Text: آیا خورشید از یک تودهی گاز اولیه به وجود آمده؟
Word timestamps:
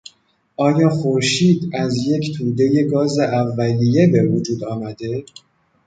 آیا 0.57 0.89
خورشید 0.89 1.69
از 1.75 1.97
یک 2.07 2.37
تودهی 2.37 2.83
گاز 2.83 3.19
اولیه 3.19 4.07
به 4.11 4.23
وجود 4.27 4.63
آمده؟ 4.63 5.23